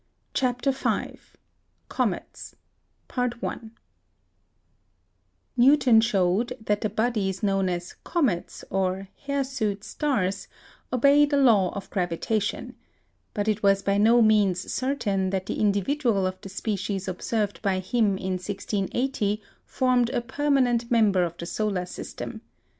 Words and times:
]CHAPTER 0.33 0.71
V 0.71 1.19
COMETS 1.87 2.55
Newton 5.55 6.01
showed 6.01 6.57
that 6.59 6.81
the 6.81 6.89
bodies 6.89 7.43
known 7.43 7.69
as 7.69 7.93
"comets," 8.03 8.65
or 8.71 9.09
hirsute 9.27 9.83
stars, 9.83 10.47
obey 10.91 11.27
the 11.27 11.37
law 11.37 11.69
of 11.75 11.87
gravitation; 11.91 12.73
but 13.35 13.47
it 13.47 13.61
was 13.61 13.83
by 13.83 13.99
no 13.99 14.23
means 14.23 14.73
certain 14.73 15.29
that 15.29 15.45
the 15.45 15.59
individual 15.59 16.25
of 16.25 16.41
the 16.41 16.49
species 16.49 17.07
observed 17.07 17.61
by 17.61 17.77
him 17.77 18.17
in 18.17 18.39
1680 18.39 19.39
formed 19.67 20.09
a 20.09 20.21
permanent 20.21 20.89
member 20.89 21.23
of 21.23 21.37
the 21.37 21.45
solar 21.45 21.85
system. 21.85 22.41